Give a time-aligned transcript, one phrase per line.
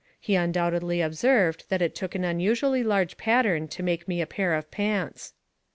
[0.19, 4.55] He undoubtedly observed that it took an unusually large pattern to make me a pair
[4.55, 5.35] of pants."